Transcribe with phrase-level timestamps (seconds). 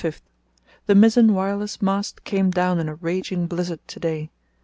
[0.87, 4.31] —The mizzen wireless mast came down in a raging blizzard to day.